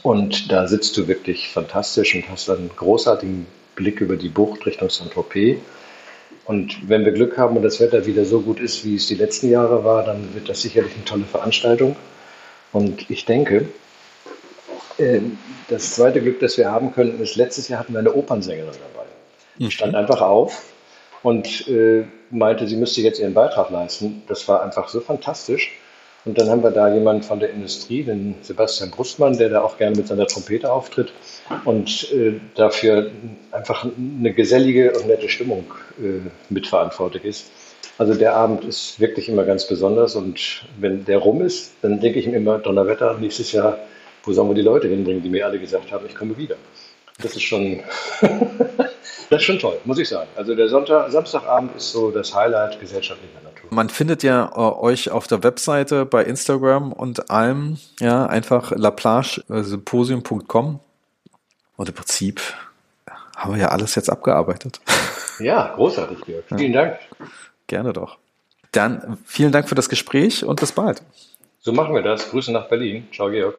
Und 0.04 0.50
da 0.50 0.68
sitzt 0.68 0.96
du 0.96 1.08
wirklich 1.08 1.48
fantastisch 1.48 2.14
und 2.14 2.28
hast 2.28 2.48
einen 2.48 2.70
großartigen 2.74 3.46
Blick 3.74 4.00
über 4.00 4.16
die 4.16 4.28
Bucht 4.28 4.66
Richtung 4.66 4.90
Saint-Tropez. 4.90 5.58
Und 6.44 6.88
wenn 6.88 7.04
wir 7.04 7.12
Glück 7.12 7.38
haben 7.38 7.56
und 7.56 7.62
das 7.62 7.80
Wetter 7.80 8.04
wieder 8.06 8.24
so 8.24 8.40
gut 8.40 8.60
ist, 8.60 8.84
wie 8.84 8.96
es 8.96 9.06
die 9.06 9.14
letzten 9.14 9.50
Jahre 9.50 9.84
war, 9.84 10.04
dann 10.04 10.34
wird 10.34 10.48
das 10.48 10.60
sicherlich 10.60 10.94
eine 10.94 11.04
tolle 11.04 11.24
Veranstaltung. 11.24 11.96
Und 12.72 13.08
ich 13.10 13.24
denke, 13.24 13.68
äh, 14.98 15.20
das 15.68 15.94
zweite 15.94 16.20
Glück, 16.20 16.40
das 16.40 16.58
wir 16.58 16.70
haben 16.70 16.92
könnten, 16.92 17.22
ist, 17.22 17.36
letztes 17.36 17.68
Jahr 17.68 17.80
hatten 17.80 17.92
wir 17.92 18.00
eine 18.00 18.14
Opernsängerin 18.14 18.72
dabei. 18.72 19.06
Die 19.58 19.70
stand 19.70 19.94
einfach 19.94 20.20
auf 20.20 20.64
und 21.22 21.66
äh, 21.68 22.04
meinte, 22.30 22.66
sie 22.66 22.76
müsste 22.76 23.00
jetzt 23.00 23.20
ihren 23.20 23.34
Beitrag 23.34 23.70
leisten. 23.70 24.22
Das 24.26 24.46
war 24.48 24.62
einfach 24.62 24.88
so 24.88 25.00
fantastisch. 25.00 25.72
Und 26.24 26.38
dann 26.38 26.48
haben 26.48 26.62
wir 26.62 26.70
da 26.70 26.92
jemanden 26.92 27.22
von 27.22 27.38
der 27.38 27.50
Industrie, 27.50 28.02
den 28.02 28.36
Sebastian 28.40 28.90
Brustmann, 28.90 29.36
der 29.36 29.50
da 29.50 29.62
auch 29.62 29.76
gerne 29.76 29.96
mit 29.96 30.08
seiner 30.08 30.26
Trompete 30.26 30.72
auftritt 30.72 31.12
und 31.66 32.10
äh, 32.12 32.40
dafür 32.54 33.10
einfach 33.52 33.84
eine 33.84 34.32
gesellige 34.32 34.92
und 34.92 35.06
nette 35.06 35.28
Stimmung 35.28 35.66
äh, 35.98 36.20
mitverantwortlich 36.48 37.24
ist. 37.24 37.50
Also 37.98 38.14
der 38.14 38.34
Abend 38.34 38.64
ist 38.64 38.98
wirklich 38.98 39.28
immer 39.28 39.44
ganz 39.44 39.68
besonders 39.68 40.16
und 40.16 40.66
wenn 40.78 41.04
der 41.04 41.18
rum 41.18 41.42
ist, 41.42 41.74
dann 41.82 42.00
denke 42.00 42.18
ich 42.18 42.26
mir 42.26 42.36
immer, 42.36 42.58
Donnerwetter, 42.58 43.18
nächstes 43.18 43.52
Jahr, 43.52 43.78
wo 44.24 44.32
sollen 44.32 44.48
wir 44.48 44.54
die 44.54 44.62
Leute 44.62 44.88
hinbringen, 44.88 45.22
die 45.22 45.28
mir 45.28 45.46
alle 45.46 45.60
gesagt 45.60 45.92
haben, 45.92 46.06
ich 46.06 46.14
komme 46.14 46.36
wieder. 46.36 46.56
Das 47.22 47.36
ist 47.36 47.42
schon, 47.42 47.80
das 49.30 49.40
ist 49.40 49.46
schon 49.46 49.58
toll, 49.58 49.80
muss 49.84 49.98
ich 49.98 50.08
sagen. 50.08 50.28
Also 50.36 50.54
der 50.54 50.68
Sonntag, 50.68 51.10
Samstagabend 51.10 51.74
ist 51.76 51.90
so 51.92 52.10
das 52.10 52.34
Highlight 52.34 52.80
gesellschaftlicher 52.80 53.40
Natur. 53.42 53.70
Man 53.70 53.88
findet 53.88 54.22
ja 54.22 54.52
äh, 54.54 54.58
euch 54.58 55.10
auf 55.10 55.26
der 55.26 55.42
Webseite, 55.42 56.04
bei 56.06 56.24
Instagram 56.24 56.92
und 56.92 57.30
allem, 57.30 57.78
ja, 58.00 58.26
einfach 58.26 58.72
laplagesymposium.com. 58.72 60.80
Und 61.76 61.88
im 61.88 61.94
Prinzip 61.94 62.40
haben 63.36 63.54
wir 63.54 63.60
ja 63.60 63.68
alles 63.68 63.94
jetzt 63.94 64.10
abgearbeitet. 64.10 64.80
Ja, 65.40 65.72
großartig, 65.74 66.20
Georg. 66.20 66.44
Vielen 66.56 66.72
ja. 66.72 66.84
Dank. 66.84 66.98
Gerne 67.66 67.92
doch. 67.92 68.18
Dann 68.70 69.18
vielen 69.24 69.50
Dank 69.50 69.68
für 69.68 69.74
das 69.74 69.88
Gespräch 69.88 70.44
und 70.44 70.60
bis 70.60 70.70
bald. 70.70 71.02
So 71.58 71.72
machen 71.72 71.92
wir 71.92 72.02
das. 72.02 72.30
Grüße 72.30 72.52
nach 72.52 72.68
Berlin. 72.68 73.08
Ciao, 73.12 73.28
Georg. 73.28 73.52